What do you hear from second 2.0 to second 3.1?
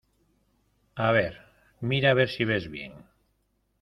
a ver si ves bien.